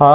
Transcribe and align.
हुजूर 0.00 0.08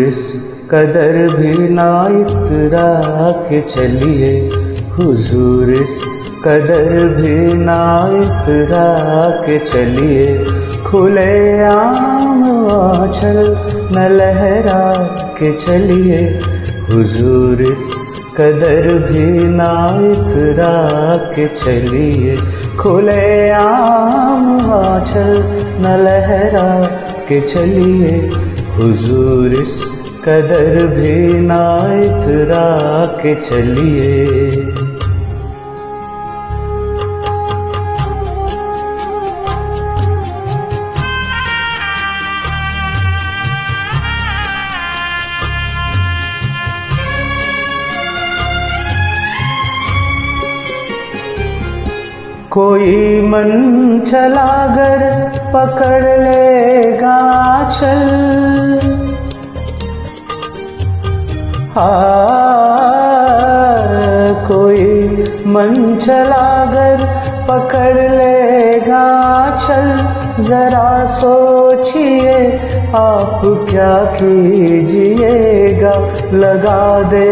इस 0.00 0.20
कदर 0.70 1.36
भी 1.36 1.68
ना 1.68 2.06
इतरा 2.20 3.30
के 3.48 3.60
चलिए 3.60 4.48
हुजूर 4.98 5.72
इस 5.72 6.21
कदर 6.44 7.04
भी 7.08 7.52
ना 7.54 8.08
इतरा 8.12 8.88
के 9.46 9.58
चलिए। 9.58 10.44
खुले 10.86 11.62
आम 11.64 12.44
आचल 12.70 13.56
न 13.92 14.08
लहरा 14.12 14.94
के 15.38 15.52
चलिए। 15.52 16.40
हुजूर 16.90 17.62
इस 17.62 17.94
कदर 18.36 19.08
भी 19.10 19.44
ना 19.44 19.98
इतरा 20.00 21.16
के 21.16 21.46
चलिए। 21.46 22.36
खुले 22.80 23.50
आम 23.50 24.70
आचल 24.70 25.42
न 25.80 25.96
लहरा 26.04 26.86
के 27.28 27.40
चलिए। 27.40 28.30
हुजूर 28.76 29.52
इस 29.52 29.82
कदर 30.24 30.86
भी 30.86 31.40
ना 31.40 31.78
इतरा 32.00 33.06
के 33.06 33.34
चलिए। 33.34 34.71
कोई 52.52 53.20
मन 53.20 53.50
चला 54.10 54.76
कर 54.76 55.02
पकड़ 55.54 56.02
लेगा 56.02 57.18
चल। 57.70 58.02
हाँ 61.72 62.48
कोई 64.48 64.84
मन 65.46 65.98
चला 66.02 66.66
कर 66.66 67.04
पकड़ 67.48 68.10
लेगा 68.10 69.06
चल। 69.66 69.88
जरा 70.42 71.04
सोचिए, 71.04 72.36
आप 72.94 73.40
क्या 73.70 74.04
कीजिएगा? 74.04 75.94
लगा 76.32 77.02
दे 77.02 77.28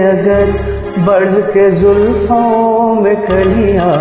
अगर 0.00 0.79
बढ़ 1.06 1.34
के 1.52 1.70
जुल्फों 1.70 2.94
में 2.94 3.16
कलियाँ 3.16 3.92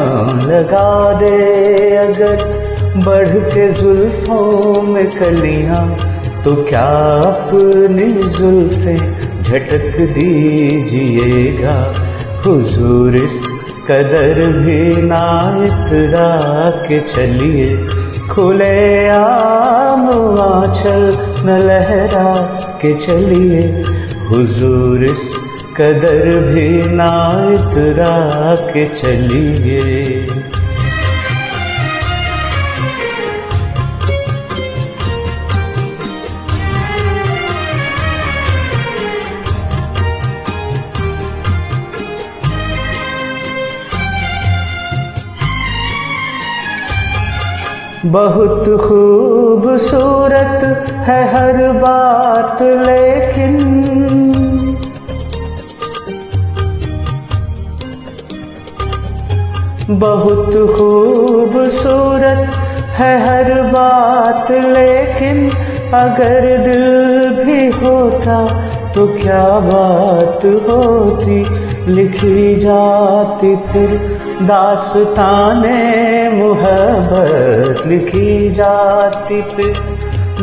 लगा 0.48 1.14
दे 1.14 1.96
अगर। 1.96 2.38
बढ़ 3.06 3.30
के 3.54 3.70
जुल्फों 3.72 4.82
में 4.82 5.08
कलियाँ 5.18 5.84
तो 6.44 6.56
क्या 6.64 6.88
अपनी 7.28 8.12
जुल्फे 8.38 8.96
झटक 9.44 10.00
दीजिएगा? 10.14 11.78
हुजूर 12.46 13.16
इस 13.16 13.42
कदर 13.90 14.46
भी 14.58 15.02
ना 15.02 15.26
इतरा 15.66 16.30
के 16.88 17.00
चलिए। 17.00 17.78
खुले 18.32 19.08
आम 19.10 20.08
आंचल 20.40 21.18
न 21.46 21.60
लहरा 21.60 22.36
के 22.82 22.94
चलिए। 22.94 23.62
हुजूर 24.30 25.04
इस 25.06 25.49
कदर 25.80 26.26
भी 26.46 26.70
ना 26.96 27.12
इतरा 27.54 28.16
के 28.72 28.84
चलिए। 28.96 29.84
बहुत 48.06 48.64
खूबसूरत 48.82 50.64
है 51.08 51.22
हर 51.34 51.58
बात 51.82 52.62
लेकिन 52.62 53.56
बहुत 59.92 60.50
खूबसूरत 60.70 62.56
है 62.94 63.14
हर 63.22 63.52
बात, 63.72 64.52
लेकिन 64.52 65.50
अगर 65.96 66.46
दिल 66.64 67.44
भी 67.44 67.66
होता 67.78 68.38
तो 68.94 69.06
क्या 69.16 69.44
बात 69.60 70.46
होती? 70.68 71.40
लिखी 71.92 72.56
जाती 72.56 73.56
फिर 73.68 73.90
दास्ताने 74.42 75.80
मोहब्बत, 76.32 77.86
लिखी 77.88 78.50
जाती 78.52 79.42
फिर 79.52 79.74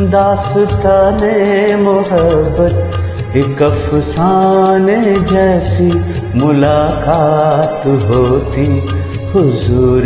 दास्ताने 0.09 1.75
मोहब्बत। 1.77 3.35
एक 3.37 3.61
अफसाने 3.63 4.99
जैसी 5.31 5.89
मुलाकात 6.35 7.85
होती 8.09 8.67
हुजूर 9.37 10.01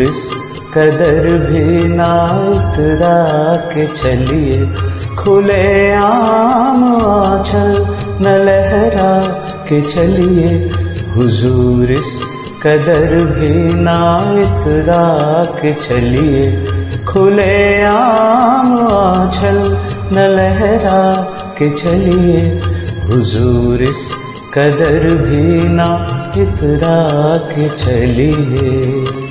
कदर 0.73 1.25
भी 1.37 1.83
ना 1.83 2.25
उतरा 2.49 3.55
के 3.55 3.87
चलिए। 3.87 4.65
खुले 5.15 5.93
आम 5.93 6.83
आंचल 6.95 7.95
न 8.21 8.27
लहरा 8.27 9.23
के 9.69 9.81
चलिए। 9.81 10.69
हुजूर 11.15 11.87
कदर 12.63 13.15
भी 13.15 13.73
ना 13.73 13.99
इतरा 14.41 15.43
के 15.45 15.73
चलिए। 15.73 16.65
खुले 17.05 17.83
आम 17.83 18.77
आंचल 18.87 19.77
न 20.13 20.19
लहरा 20.19 21.13
के 21.57 21.69
चलिए। 21.69 22.61
हुजूर 23.05 23.85
कदर 24.53 25.15
भी 25.15 25.69
ना 25.69 25.87
इतरा 26.37 26.77
राख 26.83 27.53
चलिए 27.85 29.30